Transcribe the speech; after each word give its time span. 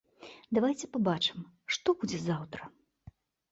Давайце 0.57 0.89
пабачым, 0.95 1.45
што 1.77 1.89
будзе 2.01 2.19
заўтра. 2.25 2.61